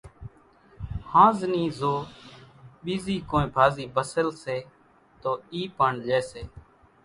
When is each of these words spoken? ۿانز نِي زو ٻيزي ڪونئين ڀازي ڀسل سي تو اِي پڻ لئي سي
ۿانز 1.09 1.39
نِي 1.53 1.63
زو 1.79 1.91
ٻيزي 2.83 3.17
ڪونئين 3.29 3.53
ڀازي 3.55 3.83
ڀسل 3.95 4.27
سي 4.43 4.57
تو 5.21 5.31
اِي 5.53 5.61
پڻ 5.77 5.91
لئي 6.07 6.19
سي 6.31 6.43